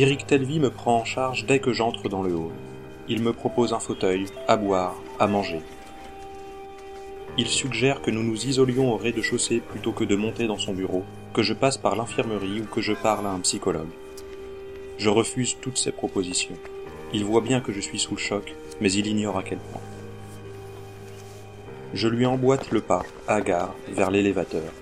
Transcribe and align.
Eric 0.00 0.28
Telvy 0.28 0.60
me 0.60 0.70
prend 0.70 1.00
en 1.00 1.04
charge 1.04 1.44
dès 1.44 1.58
que 1.58 1.72
j'entre 1.72 2.08
dans 2.08 2.22
le 2.22 2.32
hall. 2.32 2.52
Il 3.08 3.20
me 3.20 3.32
propose 3.32 3.72
un 3.72 3.80
fauteuil, 3.80 4.26
à 4.46 4.56
boire, 4.56 4.94
à 5.18 5.26
manger. 5.26 5.60
Il 7.36 7.48
suggère 7.48 8.00
que 8.00 8.12
nous 8.12 8.22
nous 8.22 8.46
isolions 8.46 8.92
au 8.92 8.96
rez-de-chaussée 8.96 9.58
plutôt 9.58 9.90
que 9.90 10.04
de 10.04 10.14
monter 10.14 10.46
dans 10.46 10.56
son 10.56 10.72
bureau, 10.72 11.02
que 11.34 11.42
je 11.42 11.52
passe 11.52 11.78
par 11.78 11.96
l'infirmerie 11.96 12.60
ou 12.60 12.66
que 12.66 12.80
je 12.80 12.92
parle 12.92 13.26
à 13.26 13.30
un 13.30 13.40
psychologue. 13.40 13.90
Je 14.98 15.08
refuse 15.08 15.56
toutes 15.60 15.78
ces 15.78 15.90
propositions. 15.90 16.54
Il 17.12 17.24
voit 17.24 17.40
bien 17.40 17.60
que 17.60 17.72
je 17.72 17.80
suis 17.80 17.98
sous 17.98 18.14
le 18.14 18.20
choc, 18.20 18.54
mais 18.80 18.92
il 18.92 19.08
ignore 19.08 19.36
à 19.36 19.42
quel 19.42 19.58
point. 19.58 19.82
Je 21.92 22.06
lui 22.06 22.24
emboîte 22.24 22.70
le 22.70 22.82
pas, 22.82 23.02
hagard, 23.26 23.74
vers 23.88 24.12
l'élévateur. 24.12 24.72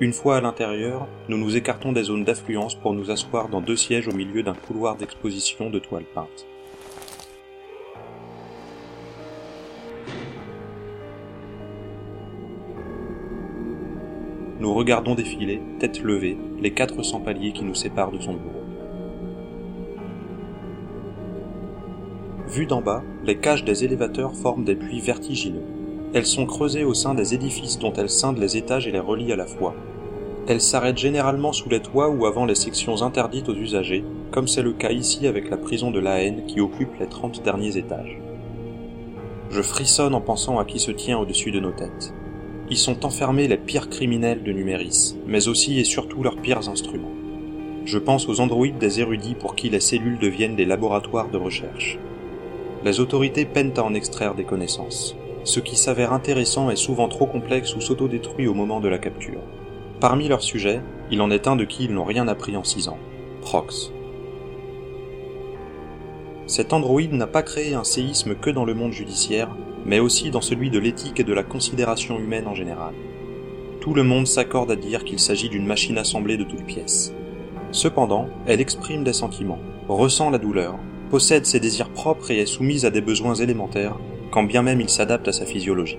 Une 0.00 0.12
fois 0.12 0.36
à 0.36 0.40
l'intérieur, 0.40 1.08
nous 1.28 1.36
nous 1.36 1.56
écartons 1.56 1.90
des 1.90 2.04
zones 2.04 2.22
d'affluence 2.22 2.76
pour 2.76 2.94
nous 2.94 3.10
asseoir 3.10 3.48
dans 3.48 3.60
deux 3.60 3.74
sièges 3.74 4.06
au 4.06 4.12
milieu 4.12 4.44
d'un 4.44 4.54
couloir 4.54 4.94
d'exposition 4.94 5.70
de 5.70 5.80
toiles 5.80 6.04
peintes. 6.14 6.46
Nous 14.60 14.72
regardons 14.72 15.16
défiler, 15.16 15.60
tête 15.80 16.00
levée, 16.00 16.38
les 16.60 16.72
400 16.72 17.20
paliers 17.20 17.52
qui 17.52 17.64
nous 17.64 17.74
séparent 17.74 18.12
de 18.12 18.20
son 18.20 18.34
bureau. 18.34 18.62
Vues 22.46 22.66
d'en 22.66 22.82
bas, 22.82 23.02
les 23.24 23.38
cages 23.38 23.64
des 23.64 23.82
élévateurs 23.82 24.36
forment 24.36 24.64
des 24.64 24.76
puits 24.76 25.00
vertigineux. 25.00 25.77
Elles 26.14 26.26
sont 26.26 26.46
creusées 26.46 26.84
au 26.84 26.94
sein 26.94 27.14
des 27.14 27.34
édifices 27.34 27.78
dont 27.78 27.92
elles 27.92 28.08
scindent 28.08 28.38
les 28.38 28.56
étages 28.56 28.86
et 28.86 28.92
les 28.92 28.98
relient 28.98 29.32
à 29.32 29.36
la 29.36 29.46
fois. 29.46 29.74
Elles 30.46 30.62
s'arrêtent 30.62 30.96
généralement 30.96 31.52
sous 31.52 31.68
les 31.68 31.80
toits 31.80 32.08
ou 32.08 32.24
avant 32.24 32.46
les 32.46 32.54
sections 32.54 33.02
interdites 33.02 33.50
aux 33.50 33.54
usagers, 33.54 34.04
comme 34.30 34.48
c'est 34.48 34.62
le 34.62 34.72
cas 34.72 34.90
ici 34.90 35.26
avec 35.26 35.50
la 35.50 35.58
prison 35.58 35.90
de 35.90 35.98
la 35.98 36.22
haine 36.22 36.46
qui 36.46 36.60
occupe 36.60 36.98
les 36.98 37.06
30 37.06 37.42
derniers 37.42 37.76
étages. 37.76 38.18
Je 39.50 39.60
frissonne 39.60 40.14
en 40.14 40.22
pensant 40.22 40.58
à 40.58 40.64
qui 40.64 40.78
se 40.78 40.90
tient 40.90 41.18
au-dessus 41.18 41.50
de 41.50 41.60
nos 41.60 41.72
têtes. 41.72 42.14
Ils 42.70 42.78
sont 42.78 43.04
enfermés 43.04 43.46
les 43.46 43.58
pires 43.58 43.90
criminels 43.90 44.42
de 44.42 44.52
Numéris, 44.52 45.16
mais 45.26 45.48
aussi 45.48 45.78
et 45.78 45.84
surtout 45.84 46.22
leurs 46.22 46.40
pires 46.40 46.70
instruments. 46.70 47.12
Je 47.84 47.98
pense 47.98 48.28
aux 48.28 48.40
androïdes 48.40 48.78
des 48.78 49.00
érudits 49.00 49.34
pour 49.34 49.54
qui 49.54 49.68
les 49.68 49.80
cellules 49.80 50.18
deviennent 50.18 50.56
des 50.56 50.66
laboratoires 50.66 51.30
de 51.30 51.38
recherche. 51.38 51.98
Les 52.84 53.00
autorités 53.00 53.44
peinent 53.44 53.72
à 53.76 53.82
en 53.82 53.92
extraire 53.92 54.34
des 54.34 54.44
connaissances. 54.44 55.16
Ce 55.48 55.60
qui 55.60 55.76
s'avère 55.76 56.12
intéressant 56.12 56.68
est 56.68 56.76
souvent 56.76 57.08
trop 57.08 57.24
complexe 57.24 57.74
ou 57.74 57.80
s'autodétruit 57.80 58.46
au 58.48 58.52
moment 58.52 58.80
de 58.80 58.88
la 58.88 58.98
capture. 58.98 59.40
Parmi 59.98 60.28
leurs 60.28 60.42
sujets, 60.42 60.82
il 61.10 61.22
en 61.22 61.30
est 61.30 61.46
un 61.48 61.56
de 61.56 61.64
qui 61.64 61.84
ils 61.86 61.94
n'ont 61.94 62.04
rien 62.04 62.28
appris 62.28 62.54
en 62.54 62.64
six 62.64 62.86
ans. 62.88 62.98
Prox. 63.40 63.90
Cet 66.46 66.74
androïde 66.74 67.14
n'a 67.14 67.26
pas 67.26 67.42
créé 67.42 67.72
un 67.72 67.82
séisme 67.82 68.34
que 68.34 68.50
dans 68.50 68.66
le 68.66 68.74
monde 68.74 68.92
judiciaire, 68.92 69.48
mais 69.86 70.00
aussi 70.00 70.30
dans 70.30 70.42
celui 70.42 70.68
de 70.68 70.78
l'éthique 70.78 71.18
et 71.18 71.24
de 71.24 71.32
la 71.32 71.44
considération 71.44 72.18
humaine 72.18 72.46
en 72.46 72.54
général. 72.54 72.92
Tout 73.80 73.94
le 73.94 74.02
monde 74.02 74.26
s'accorde 74.26 74.70
à 74.70 74.76
dire 74.76 75.02
qu'il 75.02 75.18
s'agit 75.18 75.48
d'une 75.48 75.66
machine 75.66 75.96
assemblée 75.96 76.36
de 76.36 76.44
toutes 76.44 76.66
pièces. 76.66 77.14
Cependant, 77.70 78.28
elle 78.44 78.60
exprime 78.60 79.02
des 79.02 79.14
sentiments, 79.14 79.60
ressent 79.88 80.28
la 80.28 80.36
douleur, 80.36 80.74
possède 81.08 81.46
ses 81.46 81.58
désirs 81.58 81.88
propres 81.88 82.32
et 82.32 82.40
est 82.40 82.44
soumise 82.44 82.84
à 82.84 82.90
des 82.90 83.00
besoins 83.00 83.36
élémentaires, 83.36 83.96
quand 84.30 84.42
bien 84.42 84.62
même 84.62 84.80
il 84.80 84.88
s'adapte 84.88 85.28
à 85.28 85.32
sa 85.32 85.46
physiologie. 85.46 85.98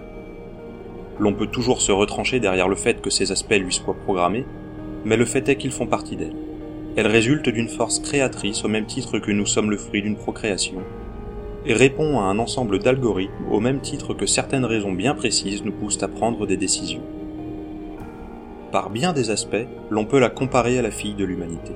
L'on 1.19 1.33
peut 1.33 1.47
toujours 1.47 1.81
se 1.81 1.91
retrancher 1.91 2.39
derrière 2.39 2.69
le 2.69 2.75
fait 2.75 3.01
que 3.01 3.09
ces 3.09 3.31
aspects 3.31 3.59
lui 3.59 3.73
soient 3.73 3.93
programmés, 3.93 4.45
mais 5.03 5.17
le 5.17 5.25
fait 5.25 5.47
est 5.49 5.57
qu'ils 5.57 5.71
font 5.71 5.87
partie 5.87 6.15
d'elle. 6.15 6.35
Elle 6.95 7.07
résulte 7.07 7.49
d'une 7.49 7.67
force 7.67 7.99
créatrice 7.99 8.63
au 8.63 8.67
même 8.67 8.85
titre 8.85 9.19
que 9.19 9.31
nous 9.31 9.45
sommes 9.45 9.69
le 9.69 9.77
fruit 9.77 10.01
d'une 10.01 10.15
procréation, 10.15 10.81
et 11.65 11.73
répond 11.73 12.19
à 12.19 12.23
un 12.23 12.39
ensemble 12.39 12.79
d'algorithmes 12.79 13.51
au 13.51 13.59
même 13.59 13.81
titre 13.81 14.13
que 14.13 14.25
certaines 14.25 14.65
raisons 14.65 14.93
bien 14.93 15.13
précises 15.13 15.63
nous 15.63 15.71
poussent 15.71 16.03
à 16.03 16.07
prendre 16.07 16.45
des 16.45 16.57
décisions. 16.57 17.03
Par 18.71 18.89
bien 18.89 19.13
des 19.13 19.31
aspects, 19.31 19.67
l'on 19.89 20.05
peut 20.05 20.19
la 20.19 20.29
comparer 20.29 20.77
à 20.77 20.81
la 20.81 20.91
fille 20.91 21.15
de 21.15 21.25
l'humanité. 21.25 21.71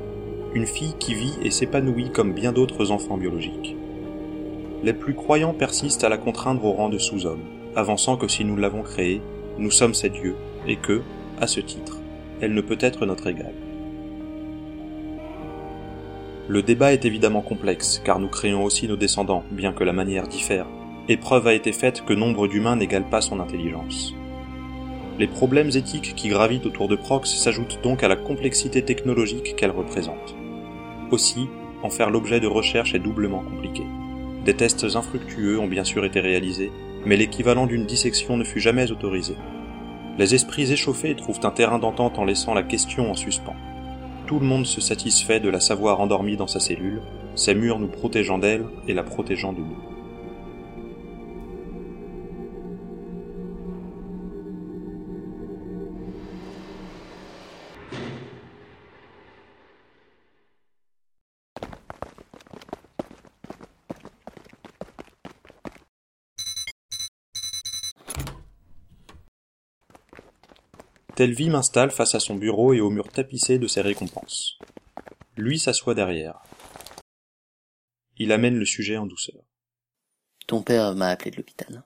Une 0.53 0.68
fille 0.68 0.94
qui 1.00 1.16
vit 1.16 1.34
et 1.44 1.50
s'épanouit 1.50 2.12
comme 2.12 2.34
bien 2.34 2.53
d'autres 2.53 2.92
enfants 2.92 3.18
biologiques. 3.18 3.75
Les 4.84 4.94
plus 4.94 5.14
croyants 5.14 5.54
persistent 5.54 6.04
à 6.04 6.10
la 6.10 6.18
contraindre 6.18 6.66
au 6.66 6.74
rang 6.74 6.90
de 6.90 6.98
sous-homme, 6.98 7.44
avançant 7.74 8.18
que 8.18 8.28
si 8.28 8.44
nous 8.44 8.58
l'avons 8.58 8.82
créée, 8.82 9.22
nous 9.58 9.72
sommes 9.72 9.94
ses 9.94 10.10
dieux, 10.10 10.36
et 10.68 10.76
que, 10.76 11.02
à 11.40 11.48
ce 11.48 11.62
titre, 11.62 12.00
elle 12.42 12.54
ne 12.54 12.60
peut 12.60 12.78
être 12.82 13.06
notre 13.06 13.28
égale. 13.28 13.54
Le 16.50 16.62
débat 16.62 16.92
est 16.92 17.06
évidemment 17.06 17.42
complexe, 17.42 18.02
car 18.04 18.20
nous 18.20 18.28
créons 18.28 18.66
aussi 18.66 18.90
nos 18.90 18.98
descendants, 18.98 19.46
bien 19.52 19.72
que 19.72 19.86
la 19.86 19.94
manière 19.94 20.28
diffère, 20.28 20.68
et 21.08 21.16
preuve 21.16 21.48
a 21.48 21.54
été 21.54 21.72
faite 21.72 22.04
que 22.06 22.12
nombre 22.12 22.50
d'humains 22.50 22.76
n'égale 22.76 23.10
pas 23.10 23.22
son 23.22 23.40
intelligence. 23.40 24.14
Les 25.18 25.28
problèmes 25.28 25.70
éthiques 25.70 26.14
qui 26.16 26.28
gravitent 26.28 26.66
autour 26.66 26.90
de 26.90 26.98
Prox 26.98 27.30
s'ajoutent 27.30 27.80
donc 27.84 28.04
à 28.04 28.10
la 28.10 28.18
complexité 28.18 28.84
technologique 28.84 29.56
qu'elle 29.56 29.72
représente. 29.72 30.36
Aussi, 31.12 31.48
en 31.84 31.90
faire 31.90 32.10
l'objet 32.10 32.42
de 32.42 32.48
recherches 32.48 32.96
est 32.96 33.00
doublement 33.00 33.44
compliqué. 33.44 33.84
Des 34.46 34.56
tests 34.56 34.96
infructueux 34.96 35.59
ont 35.59 35.68
bien 35.68 35.84
sûr 35.84 36.06
été 36.06 36.20
réalisés, 36.20 36.72
mais 37.06 37.18
l'équivalent 37.18 37.66
d'une 37.66 37.86
dissection 37.86 38.38
ne 38.38 38.44
fut 38.44 38.59
jamais 38.59 38.92
autorisé. 38.92 39.36
Les 40.18 40.36
esprits 40.36 40.72
échauffés 40.72 41.16
trouvent 41.16 41.40
un 41.44 41.52
terrain 41.52 41.80
d'entente 41.80 42.20
en 42.20 42.26
laissant 42.26 42.54
la 42.54 42.64
question 42.64 43.09
en 43.09 43.16
suspens 43.16 43.56
tout 44.34 44.40
le 44.40 44.46
monde 44.48 44.66
se 44.66 44.81
satisfait 44.81 45.40
de 45.40 45.50
la 45.50 45.59
savoir 45.59 46.00
endormie 46.00 46.38
dans 46.38 46.48
sa 46.48 46.59
cellule, 46.59 47.02
ses 47.36 47.54
murs 47.54 47.78
nous 47.78 47.88
protégeant 47.88 48.40
d'elle 48.40 48.66
et 48.88 48.94
la 48.96 49.04
protégeant 49.04 49.54
de 49.54 49.59
nous. 49.59 49.93
Telvi 71.16 71.50
m'installe 71.50 71.91
face 71.91 72.16
à 72.16 72.19
son 72.19 72.35
bureau 72.35 72.74
et 72.74 72.81
au 72.81 72.90
mur 72.90 73.07
tapissé 73.07 73.59
de 73.59 73.68
ses 73.68 73.81
récompenses. 73.81 74.57
Lui 75.38 75.59
s'assoit 75.59 75.94
derrière. 75.94 76.41
Il 78.18 78.31
amène 78.31 78.57
le 78.57 78.66
sujet 78.66 78.97
en 78.97 79.06
douceur. 79.06 79.44
Ton 80.47 80.63
père 80.63 80.96
m'a 80.96 81.09
appelé 81.09 81.29
de 81.29 81.38
l'hôpital. 81.38 81.84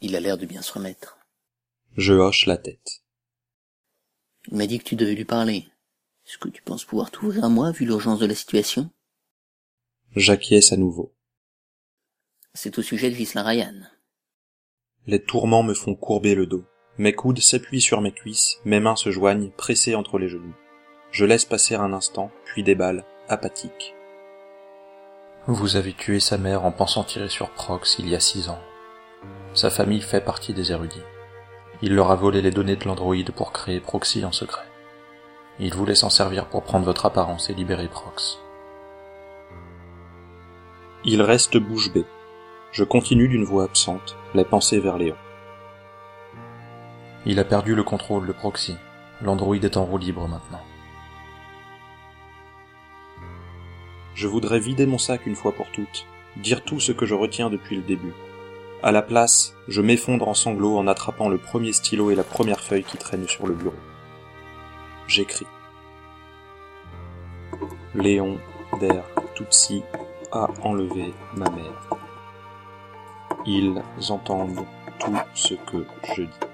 Il 0.00 0.16
a 0.16 0.20
l'air 0.20 0.38
de 0.38 0.46
bien 0.46 0.62
se 0.62 0.72
remettre. 0.72 1.18
Je 1.96 2.14
hoche 2.14 2.46
la 2.46 2.56
tête. 2.56 3.02
Il 4.48 4.56
m'a 4.56 4.66
dit 4.66 4.78
que 4.78 4.84
tu 4.84 4.96
devais 4.96 5.14
lui 5.14 5.24
parler. 5.24 5.66
Est-ce 6.26 6.38
que 6.38 6.48
tu 6.48 6.62
penses 6.62 6.84
pouvoir 6.84 7.10
t'ouvrir 7.10 7.44
à 7.44 7.48
moi 7.50 7.72
vu 7.72 7.84
l'urgence 7.84 8.20
de 8.20 8.26
la 8.26 8.34
situation? 8.34 8.90
J'acquiesce 10.14 10.72
à 10.72 10.76
nouveau. 10.78 11.14
C'est 12.54 12.78
au 12.78 12.82
sujet 12.82 13.10
de 13.10 13.16
Gisela 13.16 13.42
Ryan. 13.42 13.82
Les 15.06 15.22
tourments 15.22 15.62
me 15.62 15.74
font 15.74 15.94
courber 15.94 16.34
le 16.34 16.46
dos. 16.46 16.64
Mes 16.98 17.12
coudes 17.12 17.40
s'appuient 17.40 17.82
sur 17.82 18.00
mes 18.00 18.12
cuisses, 18.12 18.58
mes 18.64 18.80
mains 18.80 18.96
se 18.96 19.10
joignent, 19.10 19.50
pressées 19.50 19.94
entre 19.94 20.18
les 20.18 20.28
genoux. 20.28 20.54
Je 21.10 21.26
laisse 21.26 21.44
passer 21.44 21.74
un 21.74 21.92
instant, 21.92 22.30
puis 22.46 22.62
déballe, 22.62 23.04
apathique. 23.28 23.94
Vous 25.46 25.76
avez 25.76 25.92
tué 25.92 26.20
sa 26.20 26.38
mère 26.38 26.64
en 26.64 26.72
pensant 26.72 27.04
tirer 27.04 27.28
sur 27.28 27.50
Prox 27.50 27.98
il 27.98 28.08
y 28.08 28.14
a 28.14 28.20
six 28.20 28.48
ans. 28.48 28.58
Sa 29.52 29.68
famille 29.68 30.00
fait 30.00 30.22
partie 30.22 30.54
des 30.54 30.72
érudits. 30.72 31.02
Il 31.82 31.94
leur 31.94 32.10
a 32.10 32.16
volé 32.16 32.40
les 32.40 32.50
données 32.50 32.76
de 32.76 32.86
l'androïde 32.86 33.30
pour 33.30 33.52
créer 33.52 33.80
Proxy 33.80 34.24
en 34.24 34.32
secret. 34.32 34.64
Il 35.60 35.74
voulait 35.74 35.94
s'en 35.94 36.10
servir 36.10 36.46
pour 36.46 36.62
prendre 36.62 36.86
votre 36.86 37.04
apparence 37.04 37.50
et 37.50 37.54
libérer 37.54 37.88
Prox. 37.88 38.38
Il 41.04 41.20
reste 41.20 41.58
bouche 41.58 41.92
bée. 41.92 42.06
Je 42.72 42.84
continue 42.84 43.28
d'une 43.28 43.44
voix 43.44 43.64
absente, 43.64 44.16
les 44.34 44.44
pensées 44.44 44.80
vers 44.80 44.96
Léon. 44.96 45.16
Il 47.28 47.40
a 47.40 47.44
perdu 47.44 47.74
le 47.74 47.82
contrôle 47.82 48.24
de 48.24 48.32
Proxy. 48.32 48.76
L'Android 49.20 49.56
est 49.56 49.76
en 49.76 49.84
roue 49.84 49.98
libre 49.98 50.28
maintenant. 50.28 50.60
Je 54.14 54.28
voudrais 54.28 54.60
vider 54.60 54.86
mon 54.86 54.96
sac 54.96 55.26
une 55.26 55.34
fois 55.34 55.50
pour 55.50 55.72
toutes, 55.72 56.06
dire 56.36 56.62
tout 56.62 56.78
ce 56.78 56.92
que 56.92 57.04
je 57.04 57.14
retiens 57.14 57.50
depuis 57.50 57.74
le 57.74 57.82
début. 57.82 58.14
À 58.80 58.92
la 58.92 59.02
place, 59.02 59.56
je 59.66 59.82
m'effondre 59.82 60.28
en 60.28 60.34
sanglots 60.34 60.78
en 60.78 60.86
attrapant 60.86 61.28
le 61.28 61.38
premier 61.38 61.72
stylo 61.72 62.12
et 62.12 62.14
la 62.14 62.22
première 62.22 62.60
feuille 62.60 62.84
qui 62.84 62.96
traînent 62.96 63.26
sur 63.26 63.48
le 63.48 63.54
bureau. 63.54 63.74
J'écris. 65.08 65.46
Léon 67.96 68.38
Der 68.78 69.02
Tutsi 69.34 69.82
a 70.30 70.46
enlevé 70.62 71.12
ma 71.34 71.50
mère. 71.50 71.90
Ils 73.44 73.82
entendent 74.10 74.64
tout 75.00 75.16
ce 75.34 75.54
que 75.54 75.84
je 76.14 76.22
dis. 76.22 76.45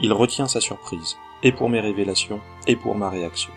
Il 0.00 0.12
retient 0.12 0.46
sa 0.46 0.60
surprise. 0.60 1.16
et 1.42 1.52
pour 1.52 1.70
mes 1.70 1.80
révélations, 1.80 2.40
et 2.66 2.76
pour 2.76 2.94
ma 2.94 3.08
réaction. 3.08 3.52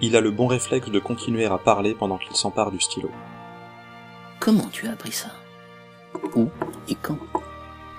Il 0.00 0.16
a 0.16 0.20
le 0.20 0.30
bon 0.30 0.46
réflexe 0.46 0.88
de 0.90 0.98
continuer 0.98 1.46
à 1.46 1.58
parler 1.58 1.94
pendant 1.94 2.18
qu'il 2.18 2.34
s'empare 2.36 2.70
du 2.70 2.80
stylo. 2.80 3.10
Comment 4.40 4.68
tu 4.72 4.86
as 4.88 4.92
appris 4.92 5.12
ça? 5.12 5.28
Où 6.34 6.48
et 6.88 6.94
quand? 6.94 7.18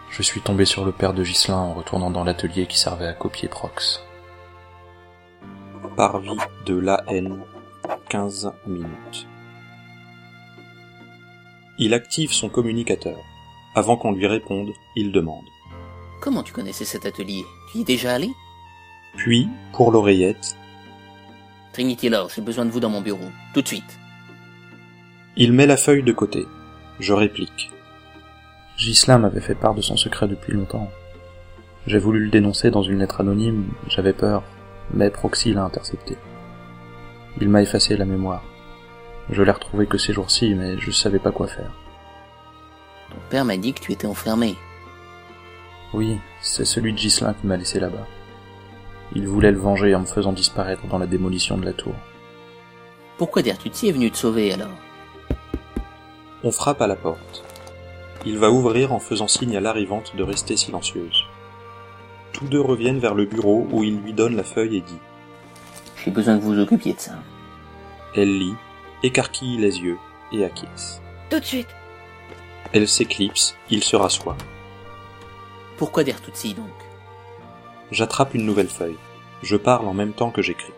Je 0.09 0.21
suis 0.21 0.41
tombé 0.41 0.65
sur 0.65 0.85
le 0.85 0.91
père 0.91 1.13
de 1.13 1.23
Ghislain 1.23 1.57
en 1.57 1.73
retournant 1.73 2.09
dans 2.09 2.23
l'atelier 2.23 2.65
qui 2.65 2.79
servait 2.79 3.07
à 3.07 3.13
copier 3.13 3.47
Prox. 3.47 4.03
Parvis 5.95 6.37
de 6.65 6.77
la 6.77 7.03
haine, 7.07 7.43
15 8.09 8.51
minutes. 8.65 9.27
Il 11.77 11.93
active 11.93 12.31
son 12.33 12.49
communicateur. 12.49 13.17
Avant 13.75 13.97
qu'on 13.97 14.11
lui 14.11 14.27
réponde, 14.27 14.71
il 14.95 15.11
demande. 15.11 15.45
Comment 16.21 16.43
tu 16.43 16.53
connaissais 16.53 16.85
cet 16.85 17.05
atelier? 17.05 17.45
Tu 17.71 17.79
y 17.79 17.81
es 17.81 17.83
déjà 17.85 18.13
allé? 18.13 18.29
Puis, 19.15 19.47
pour 19.73 19.91
l'oreillette, 19.91 20.55
Trinity 21.73 22.09
Lord, 22.09 22.29
j'ai 22.35 22.41
besoin 22.41 22.65
de 22.65 22.71
vous 22.71 22.79
dans 22.79 22.89
mon 22.89 23.01
bureau. 23.01 23.29
Tout 23.53 23.61
de 23.61 23.67
suite. 23.67 23.99
il 25.37 25.53
met 25.53 25.65
la 25.67 25.77
feuille 25.77 26.03
de 26.03 26.11
côté. 26.11 26.45
Je 26.99 27.13
réplique. 27.13 27.71
Ghislain 28.77 29.19
m'avait 29.19 29.39
fait 29.39 29.55
part 29.55 29.75
de 29.75 29.81
son 29.81 29.95
secret 29.95 30.27
depuis 30.27 30.53
longtemps. 30.53 30.89
J'ai 31.87 31.99
voulu 31.99 32.25
le 32.25 32.29
dénoncer 32.29 32.71
dans 32.71 32.83
une 32.83 32.99
lettre 32.99 33.21
anonyme, 33.21 33.69
j'avais 33.87 34.13
peur, 34.13 34.43
mais 34.93 35.09
Proxy 35.09 35.53
l'a 35.53 35.63
intercepté. 35.63 36.17
Il 37.39 37.49
m'a 37.49 37.61
effacé 37.61 37.95
la 37.95 38.05
mémoire. 38.05 38.43
Je 39.29 39.41
l'ai 39.43 39.51
retrouvé 39.51 39.85
que 39.85 39.97
ces 39.97 40.11
jours-ci, 40.13 40.53
mais 40.55 40.77
je 40.79 40.91
savais 40.91 41.19
pas 41.19 41.31
quoi 41.31 41.47
faire. 41.47 41.71
Ton 43.09 43.17
père 43.29 43.45
m'a 43.45 43.57
dit 43.57 43.73
que 43.73 43.79
tu 43.79 43.91
étais 43.93 44.07
enfermé. 44.07 44.55
Oui, 45.93 46.17
c'est 46.41 46.65
celui 46.65 46.93
de 46.93 46.97
Ghislain 46.97 47.33
qui 47.33 47.47
m'a 47.47 47.57
laissé 47.57 47.79
là-bas. 47.79 48.07
Il 49.15 49.27
voulait 49.27 49.51
le 49.51 49.57
venger 49.57 49.95
en 49.95 50.01
me 50.01 50.05
faisant 50.05 50.33
disparaître 50.33 50.85
dans 50.87 50.99
la 50.99 51.07
démolition 51.07 51.57
de 51.57 51.65
la 51.65 51.73
tour. 51.73 51.95
Pourquoi 53.17 53.41
Dertutsi 53.41 53.89
est 53.89 53.91
venu 53.91 54.11
te 54.11 54.17
sauver 54.17 54.53
alors? 54.53 54.69
On 56.43 56.51
frappe 56.51 56.81
à 56.81 56.87
la 56.87 56.95
porte. 56.95 57.43
Il 58.25 58.37
va 58.37 58.51
ouvrir 58.51 58.93
en 58.93 58.99
faisant 58.99 59.27
signe 59.27 59.57
à 59.57 59.61
l'arrivante 59.61 60.15
de 60.15 60.23
rester 60.23 60.57
silencieuse. 60.57 61.23
Tous 62.33 62.45
deux 62.45 62.61
reviennent 62.61 62.99
vers 62.99 63.15
le 63.15 63.25
bureau 63.25 63.67
où 63.71 63.83
il 63.83 63.99
lui 63.99 64.13
donne 64.13 64.35
la 64.35 64.43
feuille 64.43 64.77
et 64.77 64.81
dit. 64.81 64.99
J'ai 66.03 66.11
besoin 66.11 66.37
que 66.37 66.43
vous 66.43 66.53
vous 66.53 66.59
occupiez 66.59 66.93
de 66.93 66.99
ça. 66.99 67.15
Elle 68.15 68.37
lit, 68.37 68.55
écarquille 69.03 69.57
les 69.57 69.79
yeux 69.79 69.97
et 70.31 70.45
acquiesce. 70.45 71.01
Tout 71.29 71.39
de 71.39 71.45
suite. 71.45 71.67
Elle 72.73 72.87
s'éclipse, 72.87 73.55
il 73.69 73.83
se 73.83 73.95
rassoit. 73.95 74.37
Pourquoi 75.79 76.03
Dertutsi 76.03 76.53
donc? 76.53 76.67
J'attrape 77.89 78.33
une 78.33 78.45
nouvelle 78.45 78.67
feuille. 78.67 78.97
Je 79.41 79.55
parle 79.55 79.87
en 79.87 79.93
même 79.93 80.11
temps 80.11 80.29
que 80.29 80.41
j'écris. 80.41 80.73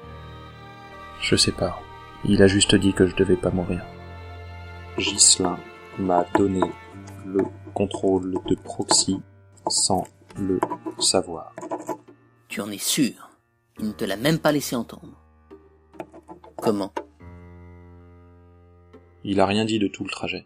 Je 1.19 1.36
sais 1.36 1.51
pas. 1.51 1.81
Il 2.24 2.44
a 2.44 2.48
juste 2.48 2.75
dit 2.75 2.94
que 2.94 3.07
je 3.07 3.15
devais 3.15 3.36
pas 3.36 3.50
mourir. 3.50 3.83
Ghislain 5.00 5.57
m'a 5.98 6.24
donné 6.36 6.62
le 7.25 7.42
contrôle 7.74 8.36
de 8.45 8.53
proxy 8.53 9.19
sans 9.68 10.03
le 10.38 10.59
savoir. 11.00 11.56
Tu 12.48 12.62
en 12.62 12.69
es 12.69 12.77
sûr? 12.77 13.31
Il 13.80 13.88
ne 13.88 13.94
te 13.94 14.06
l'a 14.06 14.18
même 14.18 14.38
pas 14.38 14.51
laissé 14.51 14.75
entendre. 14.75 15.19
Comment? 16.57 16.94
Il 19.24 19.39
a 19.39 19.48
rien 19.48 19.65
dit 19.65 19.80
de 19.80 19.88
tout 19.88 20.03
le 20.03 20.12
trajet. 20.12 20.45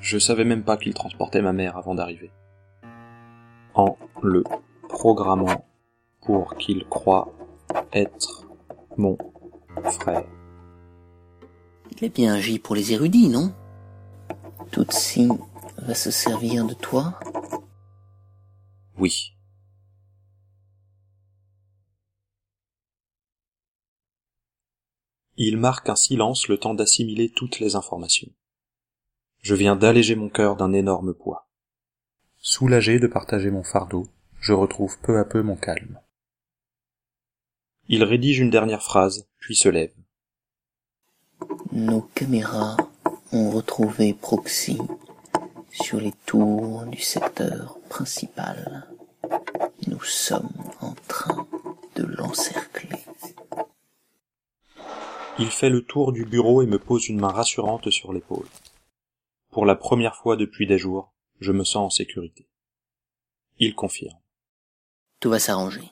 Je 0.00 0.18
savais 0.18 0.44
même 0.44 0.64
pas 0.64 0.78
qu'il 0.78 0.94
transportait 0.94 1.42
ma 1.42 1.52
mère 1.52 1.76
avant 1.76 1.94
d'arriver. 1.94 2.32
En 3.78 3.96
le 4.24 4.42
programmant 4.88 5.64
pour 6.22 6.56
qu'il 6.56 6.84
croie 6.88 7.32
être 7.92 8.48
mon 8.96 9.16
frère. 10.00 10.26
Il 11.92 12.04
a 12.04 12.08
bien 12.08 12.34
agi 12.34 12.58
pour 12.58 12.74
les 12.74 12.92
érudits, 12.92 13.28
non? 13.28 13.54
Tutsi 14.72 15.28
va 15.76 15.94
se 15.94 16.10
servir 16.10 16.66
de 16.66 16.74
toi? 16.74 17.20
Oui. 18.98 19.36
Il 25.36 25.56
marque 25.56 25.88
un 25.88 25.94
silence 25.94 26.48
le 26.48 26.58
temps 26.58 26.74
d'assimiler 26.74 27.30
toutes 27.30 27.60
les 27.60 27.76
informations. 27.76 28.32
Je 29.40 29.54
viens 29.54 29.76
d'alléger 29.76 30.16
mon 30.16 30.30
cœur 30.30 30.56
d'un 30.56 30.72
énorme 30.72 31.14
poids. 31.14 31.47
Soulagé 32.50 32.98
de 32.98 33.06
partager 33.06 33.50
mon 33.50 33.62
fardeau, 33.62 34.06
je 34.40 34.54
retrouve 34.54 34.98
peu 35.00 35.18
à 35.18 35.26
peu 35.26 35.42
mon 35.42 35.54
calme. 35.54 36.00
Il 37.88 38.02
rédige 38.04 38.38
une 38.38 38.48
dernière 38.48 38.82
phrase, 38.82 39.28
puis 39.38 39.54
se 39.54 39.68
lève. 39.68 39.92
Nos 41.72 42.00
caméras 42.00 42.78
ont 43.32 43.50
retrouvé 43.50 44.14
Proxy 44.14 44.78
sur 45.70 46.00
les 46.00 46.14
tours 46.24 46.86
du 46.86 47.02
secteur 47.02 47.78
principal. 47.90 48.88
Nous 49.86 50.02
sommes 50.02 50.48
en 50.80 50.94
train 51.06 51.46
de 51.96 52.04
l'encercler. 52.04 53.04
Il 55.38 55.50
fait 55.50 55.68
le 55.68 55.82
tour 55.82 56.12
du 56.12 56.24
bureau 56.24 56.62
et 56.62 56.66
me 56.66 56.78
pose 56.78 57.10
une 57.10 57.20
main 57.20 57.28
rassurante 57.28 57.90
sur 57.90 58.14
l'épaule. 58.14 58.48
Pour 59.50 59.66
la 59.66 59.74
première 59.74 60.16
fois 60.16 60.36
depuis 60.36 60.66
des 60.66 60.78
jours, 60.78 61.12
je 61.40 61.52
me 61.52 61.64
sens 61.64 61.76
en 61.76 61.90
sécurité. 61.90 62.48
Il 63.58 63.74
confirme. 63.74 64.18
Tout 65.20 65.30
va 65.30 65.38
s'arranger. 65.38 65.90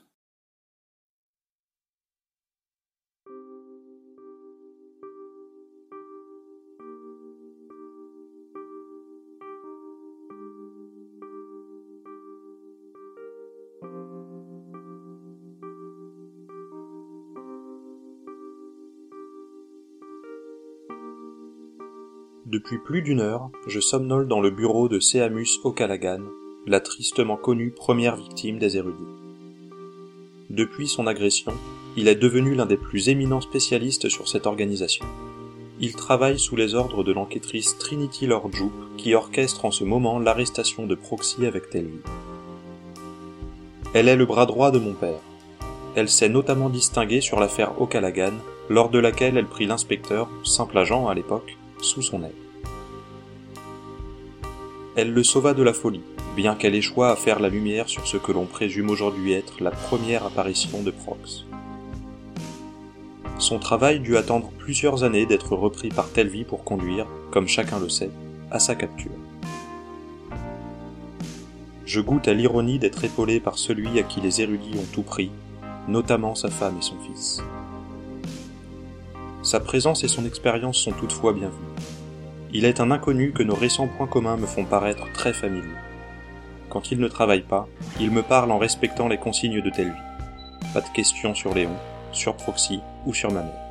Depuis 22.46 22.78
plus 22.78 23.02
d'une 23.02 23.18
heure, 23.18 23.50
je 23.66 23.80
somnole 23.80 24.28
dans 24.28 24.40
le 24.40 24.50
bureau 24.50 24.88
de 24.88 25.00
Seamus 25.00 25.58
O'Callaghan, 25.64 26.20
la 26.64 26.78
tristement 26.78 27.36
connue 27.36 27.72
première 27.72 28.14
victime 28.14 28.60
des 28.60 28.76
érudits. 28.76 29.02
Depuis 30.48 30.86
son 30.86 31.08
agression, 31.08 31.52
il 31.96 32.06
est 32.06 32.14
devenu 32.14 32.54
l'un 32.54 32.66
des 32.66 32.76
plus 32.76 33.08
éminents 33.08 33.40
spécialistes 33.40 34.08
sur 34.08 34.28
cette 34.28 34.46
organisation. 34.46 35.04
Il 35.80 35.96
travaille 35.96 36.38
sous 36.38 36.54
les 36.54 36.76
ordres 36.76 37.02
de 37.02 37.12
l'enquêtrice 37.12 37.78
Trinity 37.78 38.28
Lord 38.28 38.52
qui 38.96 39.16
orchestre 39.16 39.64
en 39.64 39.72
ce 39.72 39.82
moment 39.82 40.20
l'arrestation 40.20 40.86
de 40.86 40.94
Proxy 40.94 41.46
avec 41.46 41.68
Telvi. 41.68 41.98
Elle 43.92 44.06
est 44.06 44.14
le 44.14 44.24
bras 44.24 44.46
droit 44.46 44.70
de 44.70 44.78
mon 44.78 44.92
père. 44.92 45.18
Elle 45.96 46.08
s'est 46.08 46.28
notamment 46.28 46.68
distinguée 46.68 47.20
sur 47.20 47.40
l'affaire 47.40 47.80
O'Callaghan, 47.80 48.34
lors 48.70 48.88
de 48.88 49.00
laquelle 49.00 49.36
elle 49.36 49.48
prit 49.48 49.66
l'inspecteur, 49.66 50.28
simple 50.44 50.78
agent 50.78 51.08
à 51.08 51.14
l'époque, 51.14 51.56
sous 51.80 52.02
son 52.02 52.22
aile. 52.22 52.32
Elle 54.96 55.12
le 55.12 55.22
sauva 55.22 55.52
de 55.52 55.62
la 55.62 55.74
folie, 55.74 56.00
bien 56.36 56.54
qu'elle 56.54 56.74
échoua 56.74 57.10
à 57.10 57.16
faire 57.16 57.38
la 57.38 57.48
lumière 57.48 57.88
sur 57.88 58.06
ce 58.06 58.16
que 58.16 58.32
l'on 58.32 58.46
présume 58.46 58.90
aujourd'hui 58.90 59.32
être 59.32 59.62
la 59.62 59.70
première 59.70 60.24
apparition 60.24 60.82
de 60.82 60.90
Prox. 60.90 61.44
Son 63.38 63.58
travail 63.58 64.00
dut 64.00 64.16
attendre 64.16 64.50
plusieurs 64.58 65.04
années 65.04 65.26
d'être 65.26 65.54
repris 65.54 65.90
par 65.90 66.10
Telvi 66.10 66.44
pour 66.44 66.64
conduire, 66.64 67.06
comme 67.30 67.46
chacun 67.46 67.78
le 67.78 67.90
sait, 67.90 68.10
à 68.50 68.58
sa 68.58 68.74
capture. 68.74 69.12
Je 71.84 72.00
goûte 72.00 72.28
à 72.28 72.34
l'ironie 72.34 72.78
d'être 72.78 73.04
épaulé 73.04 73.38
par 73.38 73.58
celui 73.58 73.98
à 73.98 74.02
qui 74.02 74.20
les 74.20 74.40
érudits 74.40 74.78
ont 74.78 74.94
tout 74.94 75.02
pris, 75.02 75.30
notamment 75.88 76.34
sa 76.34 76.48
femme 76.48 76.78
et 76.78 76.82
son 76.82 76.96
fils. 77.00 77.42
Sa 79.46 79.60
présence 79.60 80.02
et 80.02 80.08
son 80.08 80.24
expérience 80.24 80.76
sont 80.76 80.90
toutefois 80.90 81.32
bienvenues. 81.32 81.76
Il 82.52 82.64
est 82.64 82.80
un 82.80 82.90
inconnu 82.90 83.30
que 83.30 83.44
nos 83.44 83.54
récents 83.54 83.86
points 83.86 84.08
communs 84.08 84.36
me 84.36 84.44
font 84.44 84.64
paraître 84.64 85.06
très 85.12 85.32
familiers. 85.32 85.68
Quand 86.68 86.90
il 86.90 86.98
ne 86.98 87.06
travaille 87.06 87.44
pas, 87.44 87.68
il 88.00 88.10
me 88.10 88.22
parle 88.22 88.50
en 88.50 88.58
respectant 88.58 89.06
les 89.06 89.18
consignes 89.18 89.62
de 89.62 89.70
Telvi. 89.70 89.94
Pas 90.74 90.80
de 90.80 90.88
questions 90.92 91.32
sur 91.32 91.54
Léon, 91.54 91.76
sur 92.10 92.34
Proxy 92.34 92.80
ou 93.06 93.14
sur 93.14 93.30
ma 93.30 93.42
mère. 93.42 93.62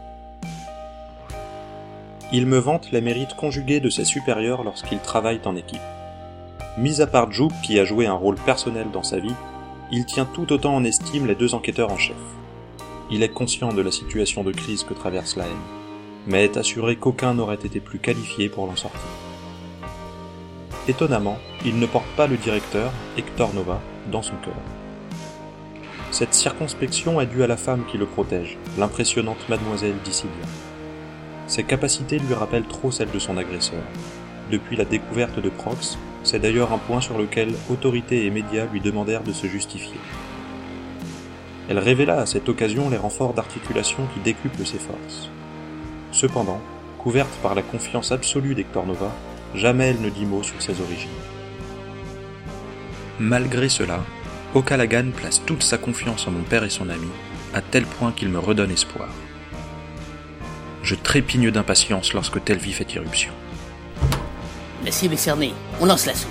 Il 2.32 2.46
me 2.46 2.58
vante 2.58 2.94
les 2.94 3.01
mérites 3.01 3.36
conjugués 3.36 3.82
de 3.82 3.89
ses 3.89 4.05
supérieurs 4.05 4.63
lorsqu'ils 4.63 5.00
travaillent 5.00 5.41
en 5.44 5.58
équipe. 5.58 5.82
Mis 6.77 7.01
à 7.01 7.08
part 7.08 7.34
Jupe 7.34 7.51
qui 7.63 7.82
a 7.82 7.84
joué 7.84 8.05
un 8.05 8.13
rôle 8.13 8.38
personnel 8.38 8.88
dans 8.94 9.03
sa 9.03 9.20
vie, 9.20 9.36
il 9.91 10.05
tient 10.05 10.24
tout 10.24 10.53
autant 10.53 10.74
en 10.74 10.86
estime 10.86 11.27
les 11.27 11.36
deux 11.36 11.53
enquêteurs 11.53 11.91
en 11.91 11.98
chef. 11.98 12.15
Il 13.12 13.21
est 13.21 13.29
conscient 13.29 13.71
de 13.71 13.83
la 13.83 13.91
situation 13.91 14.43
de 14.43 14.51
crise 14.51 14.83
que 14.83 14.95
traverse 14.95 15.35
la 15.35 15.45
haine, 15.45 15.51
mais 16.25 16.45
est 16.45 16.57
assuré 16.57 16.95
qu'aucun 16.95 17.35
n'aurait 17.35 17.53
été 17.55 17.79
plus 17.79 18.00
qualifié 18.00 18.50
pour 18.50 18.65
l'en 18.65 18.75
sortir. 18.75 19.00
Étonnamment, 20.88 21.38
il 21.63 21.77
ne 21.77 21.85
porte 21.85 22.09
pas 22.17 22.25
le 22.25 22.38
directeur, 22.38 22.91
Hector 23.15 23.53
Nova, 23.53 23.79
dans 24.12 24.24
son 24.24 24.35
cœur. 24.38 24.55
Cette 26.09 26.33
circonspection 26.33 27.21
est 27.21 27.27
due 27.27 27.43
à 27.43 27.47
la 27.47 27.57
femme 27.57 27.85
qui 27.85 28.00
le 28.00 28.07
protège, 28.07 28.57
l'impressionnante 28.79 29.50
mademoiselle 29.50 29.97
Dissidia. 30.03 30.31
Ses 31.45 31.63
capacités 31.63 32.17
lui 32.17 32.33
rappellent 32.33 32.67
trop 32.67 32.89
celles 32.89 33.12
de 33.12 33.19
son 33.19 33.38
agresseur. 33.38 33.83
Depuis 34.50 34.77
la 34.77 34.85
découverte 34.85 35.39
de 35.39 35.50
Prox, 35.50 36.00
c'est 36.24 36.39
d'ailleurs 36.39 36.74
un 36.74 36.79
point 36.79 37.01
sur 37.01 37.19
lequel 37.19 37.53
autorités 37.69 38.25
et 38.25 38.31
médias 38.31 38.65
lui 38.74 38.81
demandèrent 38.81 39.24
de 39.24 39.33
se 39.33 39.45
justifier. 39.45 40.00
Elle 41.69 41.79
révéla 41.79 42.19
à 42.19 42.25
cette 42.25 42.48
occasion 42.50 42.89
les 42.89 42.98
renforts 42.98 43.34
d'articulation 43.34 44.07
qui 44.13 44.19
décuplent 44.19 44.65
ses 44.65 44.77
forces. 44.77 45.29
Cependant, 46.12 46.62
couverte 47.00 47.34
par 47.41 47.55
la 47.55 47.62
confiance 47.62 48.12
absolue 48.12 48.55
d'Hector 48.55 48.86
Nova, 48.86 49.12
jamais 49.55 49.88
elle 49.88 50.01
ne 50.01 50.10
dit 50.10 50.25
mot 50.25 50.43
sur 50.43 50.62
ses 50.62 50.79
origines. 50.81 51.10
Malgré 53.19 53.69
cela, 53.69 54.03
O'Callaghan 54.53 55.12
place 55.15 55.41
toute 55.45 55.63
sa 55.63 55.77
confiance 55.77 56.27
en 56.27 56.31
mon 56.31 56.43
père 56.43 56.63
et 56.63 56.69
son 56.69 56.89
ami, 56.89 57.07
à 57.53 57.62
tel 57.62 57.86
point 57.86 58.12
qu'il 58.12 58.29
me 58.29 58.39
redonne 58.39 58.72
espoir. 58.72 59.10
Je 60.84 60.95
trépigne 60.95 61.50
d'impatience 61.50 62.13
lorsque 62.13 62.43
Telvi 62.43 62.72
fait 62.72 62.93
irruption. 62.93 63.31
La 64.84 64.91
cible 64.91 65.15
est 65.15 65.17
cernée, 65.17 65.53
on 65.81 65.86
lance 65.86 66.05
l'assaut. 66.05 66.29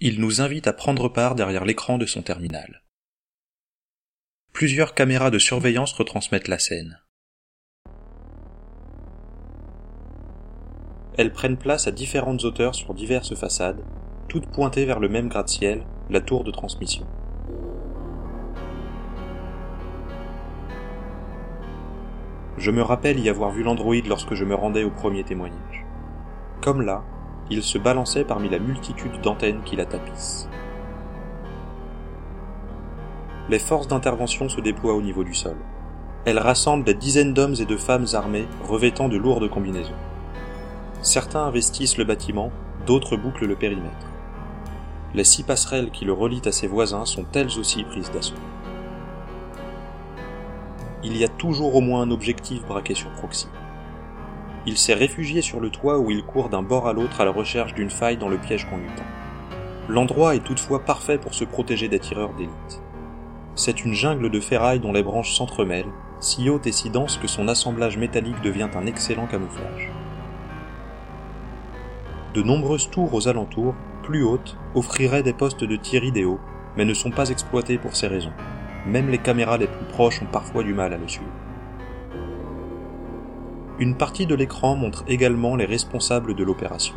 Il 0.00 0.20
nous 0.20 0.40
invite 0.40 0.68
à 0.68 0.72
prendre 0.72 1.08
part 1.08 1.34
derrière 1.34 1.64
l'écran 1.64 1.98
de 1.98 2.06
son 2.06 2.22
terminal. 2.22 2.82
Plusieurs 4.52 4.94
caméras 4.94 5.30
de 5.30 5.40
surveillance 5.40 5.92
retransmettent 5.92 6.46
la 6.46 6.60
scène. 6.60 7.00
Elles 11.16 11.32
prennent 11.32 11.56
place 11.56 11.88
à 11.88 11.90
différentes 11.90 12.44
hauteurs 12.44 12.76
sur 12.76 12.94
diverses 12.94 13.34
façades, 13.34 13.82
toutes 14.28 14.46
pointées 14.46 14.84
vers 14.84 15.00
le 15.00 15.08
même 15.08 15.28
gratte-ciel, 15.28 15.84
la 16.10 16.20
tour 16.20 16.44
de 16.44 16.52
transmission. 16.52 17.04
Je 22.56 22.70
me 22.70 22.82
rappelle 22.82 23.18
y 23.18 23.28
avoir 23.28 23.50
vu 23.50 23.64
l'androïde 23.64 24.06
lorsque 24.06 24.34
je 24.34 24.44
me 24.44 24.54
rendais 24.54 24.84
au 24.84 24.90
premier 24.90 25.24
témoignage. 25.24 25.86
Comme 26.60 26.82
là, 26.82 27.02
il 27.50 27.62
se 27.62 27.78
balançait 27.78 28.24
parmi 28.24 28.48
la 28.48 28.58
multitude 28.58 29.20
d'antennes 29.22 29.62
qui 29.64 29.76
la 29.76 29.86
tapissent. 29.86 30.48
Les 33.48 33.58
forces 33.58 33.88
d'intervention 33.88 34.48
se 34.48 34.60
déploient 34.60 34.94
au 34.94 35.02
niveau 35.02 35.24
du 35.24 35.34
sol. 35.34 35.56
Elles 36.26 36.38
rassemblent 36.38 36.84
des 36.84 36.94
dizaines 36.94 37.32
d'hommes 37.32 37.54
et 37.58 37.64
de 37.64 37.76
femmes 37.76 38.06
armés 38.12 38.46
revêtant 38.68 39.08
de 39.08 39.16
lourdes 39.16 39.48
combinaisons. 39.48 39.94
Certains 41.00 41.44
investissent 41.44 41.96
le 41.96 42.04
bâtiment, 42.04 42.52
d'autres 42.86 43.16
bouclent 43.16 43.46
le 43.46 43.56
périmètre. 43.56 44.12
Les 45.14 45.24
six 45.24 45.42
passerelles 45.42 45.90
qui 45.90 46.04
le 46.04 46.12
relient 46.12 46.46
à 46.46 46.52
ses 46.52 46.66
voisins 46.66 47.06
sont 47.06 47.24
elles 47.32 47.58
aussi 47.58 47.84
prises 47.84 48.10
d'assaut. 48.10 48.34
Il 51.02 51.16
y 51.16 51.24
a 51.24 51.28
toujours 51.28 51.74
au 51.76 51.80
moins 51.80 52.02
un 52.02 52.10
objectif 52.10 52.66
braqué 52.66 52.94
sur 52.94 53.10
Proxy. 53.12 53.46
Il 54.68 54.76
s'est 54.76 54.92
réfugié 54.92 55.40
sur 55.40 55.60
le 55.60 55.70
toit 55.70 55.98
où 55.98 56.10
il 56.10 56.22
court 56.22 56.50
d'un 56.50 56.60
bord 56.60 56.86
à 56.86 56.92
l'autre 56.92 57.22
à 57.22 57.24
la 57.24 57.30
recherche 57.30 57.72
d'une 57.72 57.88
faille 57.88 58.18
dans 58.18 58.28
le 58.28 58.36
piège 58.36 58.66
qu'on 58.66 58.76
lui 58.76 58.90
tend. 58.94 59.02
L'endroit 59.88 60.34
est 60.34 60.44
toutefois 60.44 60.84
parfait 60.84 61.16
pour 61.16 61.32
se 61.32 61.44
protéger 61.44 61.88
des 61.88 61.98
tireurs 61.98 62.34
d'élite. 62.34 62.82
C'est 63.54 63.86
une 63.86 63.94
jungle 63.94 64.28
de 64.28 64.40
ferraille 64.40 64.78
dont 64.78 64.92
les 64.92 65.02
branches 65.02 65.34
s'entremêlent, 65.34 65.90
si 66.20 66.50
haute 66.50 66.66
et 66.66 66.72
si 66.72 66.90
dense 66.90 67.16
que 67.16 67.26
son 67.26 67.48
assemblage 67.48 67.96
métallique 67.96 68.42
devient 68.42 68.68
un 68.74 68.84
excellent 68.84 69.26
camouflage. 69.26 69.90
De 72.34 72.42
nombreuses 72.42 72.90
tours 72.90 73.14
aux 73.14 73.26
alentours, 73.26 73.74
plus 74.02 74.22
hautes, 74.22 74.58
offriraient 74.74 75.22
des 75.22 75.32
postes 75.32 75.64
de 75.64 75.76
tir 75.76 76.04
idéaux, 76.04 76.40
mais 76.76 76.84
ne 76.84 76.92
sont 76.92 77.10
pas 77.10 77.30
exploitées 77.30 77.78
pour 77.78 77.96
ces 77.96 78.06
raisons. 78.06 78.34
Même 78.86 79.08
les 79.08 79.16
caméras 79.16 79.56
les 79.56 79.66
plus 79.66 79.86
proches 79.86 80.20
ont 80.20 80.30
parfois 80.30 80.62
du 80.62 80.74
mal 80.74 80.92
à 80.92 80.98
le 80.98 81.08
suivre. 81.08 81.32
Une 83.80 83.94
partie 83.94 84.26
de 84.26 84.34
l'écran 84.34 84.74
montre 84.74 85.04
également 85.06 85.54
les 85.54 85.64
responsables 85.64 86.34
de 86.34 86.42
l'opération. 86.42 86.96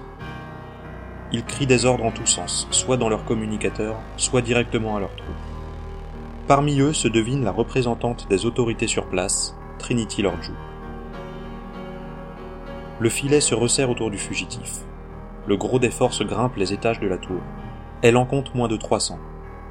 Ils 1.31 1.45
crient 1.45 1.67
des 1.67 1.85
ordres 1.85 2.05
en 2.05 2.11
tous 2.11 2.25
sens, 2.25 2.67
soit 2.71 2.97
dans 2.97 3.07
leur 3.07 3.23
communicateur, 3.23 3.97
soit 4.17 4.41
directement 4.41 4.95
à 4.95 4.99
leur 4.99 5.15
troupes. 5.15 5.35
Parmi 6.47 6.79
eux 6.79 6.91
se 6.91 7.07
devine 7.07 7.43
la 7.43 7.51
représentante 7.51 8.27
des 8.29 8.47
autorités 8.47 8.87
sur 8.87 9.05
place, 9.05 9.55
Trinity 9.77 10.23
Lordjou. 10.23 10.53
Le 12.99 13.09
filet 13.09 13.41
se 13.41 13.53
resserre 13.53 13.91
autour 13.91 14.09
du 14.09 14.17
fugitif. 14.17 14.79
Le 15.45 15.57
gros 15.57 15.77
des 15.77 15.91
forces 15.91 16.23
grimpe 16.23 16.55
les 16.55 16.73
étages 16.73 16.99
de 16.99 17.07
la 17.07 17.19
tour. 17.19 17.41
Elle 18.01 18.17
en 18.17 18.25
compte 18.25 18.55
moins 18.55 18.67
de 18.67 18.75
300. 18.75 19.19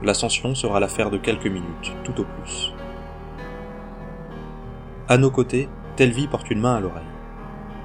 L'ascension 0.02 0.55
sera 0.55 0.79
l'affaire 0.79 1.11
de 1.11 1.19
quelques 1.19 1.47
minutes, 1.47 1.93
tout 2.05 2.21
au 2.21 2.25
plus. 2.25 2.73
À 5.09 5.19
nos 5.19 5.33
côtés, 5.33 5.69
Telvi 6.00 6.28
porte 6.28 6.50
une 6.50 6.61
main 6.61 6.76
à 6.76 6.80
l'oreille. 6.80 7.02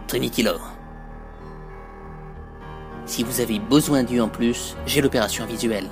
Trinity 0.07 0.41
Lore. 0.41 0.71
Si 3.05 3.25
vous 3.25 3.41
avez 3.41 3.59
besoin 3.59 4.03
d'eux 4.03 4.21
en 4.21 4.29
plus, 4.29 4.77
j'ai 4.85 5.01
l'opération 5.01 5.45
visuelle. 5.45 5.89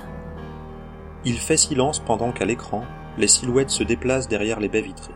Il 1.26 1.36
fait 1.36 1.58
silence 1.58 1.98
pendant 1.98 2.32
qu'à 2.32 2.46
l'écran, 2.46 2.86
les 3.18 3.28
silhouettes 3.28 3.68
se 3.68 3.82
déplacent 3.82 4.26
derrière 4.26 4.58
les 4.58 4.70
baies 4.70 4.80
vitrées. 4.80 5.12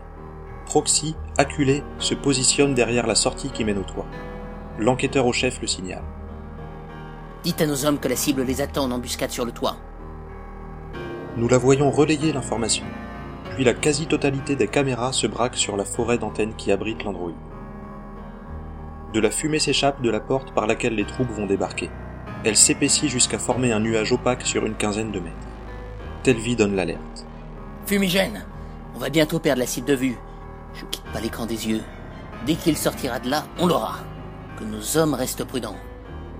Proxy, 0.67 1.15
acculé, 1.39 1.83
se 1.97 2.13
positionne 2.13 2.75
derrière 2.75 3.07
la 3.07 3.15
sortie 3.15 3.49
qui 3.49 3.65
mène 3.65 3.79
au 3.79 3.83
toit. 3.83 4.05
L'enquêteur 4.77 5.25
au 5.25 5.33
chef 5.33 5.59
le 5.61 5.67
signale. 5.67 6.03
Dites 7.41 7.59
à 7.59 7.65
nos 7.65 7.85
hommes 7.87 7.97
que 7.97 8.07
la 8.07 8.15
cible 8.15 8.43
les 8.43 8.61
attend 8.61 8.83
en 8.83 8.91
embuscade 8.91 9.31
sur 9.31 9.45
le 9.45 9.51
toit. 9.51 9.77
Nous 11.37 11.47
la 11.47 11.57
voyons 11.57 11.89
relayer 11.89 12.31
l'information. 12.33 12.85
Puis 13.59 13.65
la 13.65 13.73
quasi-totalité 13.73 14.55
des 14.55 14.69
caméras 14.69 15.11
se 15.11 15.27
braquent 15.27 15.57
sur 15.57 15.75
la 15.75 15.83
forêt 15.83 16.17
d'antennes 16.17 16.53
qui 16.55 16.71
abrite 16.71 17.03
l'androïde. 17.03 17.35
De 19.13 19.19
la 19.19 19.31
fumée 19.31 19.59
s'échappe 19.59 20.01
de 20.01 20.09
la 20.09 20.21
porte 20.21 20.53
par 20.53 20.65
laquelle 20.65 20.95
les 20.95 21.03
troupes 21.03 21.31
vont 21.31 21.45
débarquer. 21.45 21.89
Elle 22.45 22.55
s'épaissit 22.55 23.09
jusqu'à 23.09 23.37
former 23.37 23.73
un 23.73 23.81
nuage 23.81 24.13
opaque 24.13 24.43
sur 24.43 24.65
une 24.65 24.75
quinzaine 24.75 25.11
de 25.11 25.19
mètres. 25.19 25.35
Telvi 26.23 26.55
donne 26.55 26.73
l'alerte. 26.73 27.25
Fumigène 27.85 28.45
On 28.95 28.99
va 28.99 29.09
bientôt 29.09 29.39
perdre 29.39 29.59
la 29.59 29.67
cible 29.67 29.87
de 29.87 29.95
vue. 29.95 30.17
Je 30.73 30.85
quitte 30.85 31.11
pas 31.11 31.19
l'écran 31.19 31.45
des 31.45 31.67
yeux. 31.67 31.81
Dès 32.47 32.55
qu'il 32.55 32.77
sortira 32.77 33.19
de 33.19 33.29
là, 33.29 33.43
on 33.59 33.67
l'aura. 33.67 33.97
Que 34.57 34.63
nos 34.63 34.95
hommes 34.95 35.15
restent 35.15 35.43
prudents. 35.43 35.75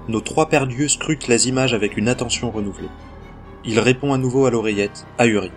Nos 0.07 0.21
trois 0.21 0.47
perdus 0.47 0.87
scrutent 0.87 1.27
les 1.27 1.49
images 1.49 1.73
avec 1.73 1.97
une 1.97 2.07
attention 2.07 2.49
renouvelée. 2.49 2.87
Il 3.65 3.77
répond 3.81 4.13
à 4.13 4.17
nouveau 4.17 4.45
à 4.45 4.51
l'oreillette, 4.51 5.05
ahuri. 5.17 5.51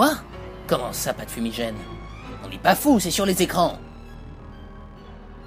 Quoi 0.00 0.14
Comment 0.66 0.94
ça, 0.94 1.12
pas 1.12 1.26
de 1.26 1.30
fumigène? 1.30 1.76
On 2.42 2.48
n'est 2.48 2.56
pas 2.56 2.74
fou, 2.74 2.98
c'est 2.98 3.10
sur 3.10 3.26
les 3.26 3.42
écrans. 3.42 3.78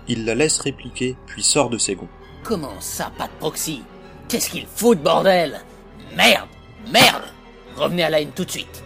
Il 0.08 0.26
la 0.26 0.36
laisse 0.36 0.60
répliquer, 0.60 1.18
puis 1.26 1.42
sort 1.42 1.72
de 1.72 1.80
ses 1.80 1.96
gonds. 1.96 2.08
Comment 2.44 2.80
ça, 2.80 3.12
pas 3.18 3.26
de 3.26 3.34
proxy? 3.40 3.82
Qu'est-ce 4.28 4.52
qu'il 4.52 4.68
fout 4.68 5.00
de 5.00 5.04
bordel? 5.04 5.60
Merde 6.16 6.50
Merde 6.92 7.24
Revenez 7.76 8.04
à 8.04 8.12
la 8.12 8.22
haine 8.22 8.30
tout 8.30 8.46
de 8.46 8.52
suite. 8.52 8.84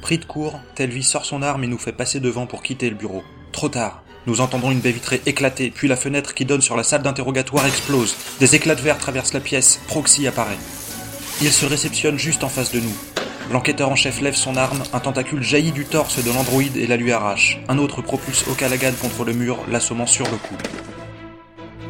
Pris 0.00 0.16
de 0.16 0.24
court, 0.24 0.58
Telvi 0.74 1.02
sort 1.02 1.26
son 1.26 1.42
arme 1.42 1.64
et 1.64 1.68
nous 1.68 1.76
fait 1.76 1.92
passer 1.92 2.20
devant 2.20 2.46
pour 2.46 2.62
quitter 2.62 2.88
le 2.88 2.96
bureau. 2.96 3.22
Trop 3.52 3.68
tard. 3.68 4.04
Nous 4.26 4.40
entendons 4.40 4.70
une 4.70 4.80
baie 4.80 4.92
vitrée 4.92 5.20
éclater, 5.26 5.70
puis 5.70 5.86
la 5.86 5.96
fenêtre 5.96 6.32
qui 6.32 6.46
donne 6.46 6.62
sur 6.62 6.78
la 6.78 6.82
salle 6.82 7.02
d'interrogatoire 7.02 7.66
explose. 7.66 8.16
Des 8.40 8.54
éclats 8.54 8.74
de 8.74 8.80
verre 8.80 8.96
traversent 8.96 9.34
la 9.34 9.40
pièce. 9.40 9.82
Proxy 9.86 10.26
apparaît. 10.26 10.56
Il 11.42 11.52
se 11.52 11.66
réceptionne 11.66 12.18
juste 12.18 12.42
en 12.42 12.48
face 12.48 12.72
de 12.72 12.80
nous. 12.80 13.15
L'enquêteur 13.52 13.90
en 13.90 13.96
chef 13.96 14.20
lève 14.20 14.34
son 14.34 14.56
arme, 14.56 14.82
un 14.92 14.98
tentacule 14.98 15.42
jaillit 15.42 15.72
du 15.72 15.84
torse 15.84 16.22
de 16.24 16.32
l'androïde 16.32 16.76
et 16.76 16.86
la 16.86 16.96
lui 16.96 17.12
arrache. 17.12 17.60
Un 17.68 17.78
autre 17.78 18.02
propulse 18.02 18.46
O'Callaghan 18.48 18.92
contre 19.00 19.24
le 19.24 19.32
mur, 19.32 19.58
l'assommant 19.70 20.06
sur 20.06 20.26
le 20.26 20.36
cou. 20.36 20.56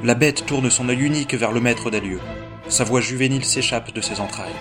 La 0.05 0.15
bête 0.15 0.45
tourne 0.45 0.71
son 0.71 0.89
œil 0.89 1.03
unique 1.03 1.35
vers 1.35 1.53
le 1.53 1.61
maître 1.61 1.91
des 1.91 2.01
lieux. 2.01 2.21
Sa 2.69 2.85
voix 2.85 3.01
juvénile 3.01 3.45
s'échappe 3.45 3.95
de 3.95 4.01
ses 4.01 4.21
entrailles. 4.21 4.53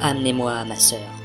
Amenez-moi 0.00 0.64
ma 0.64 0.76
sœur. 0.76 1.23